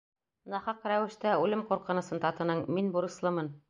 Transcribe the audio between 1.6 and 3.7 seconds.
ҡурҡынысын татының, мин бурыслымын.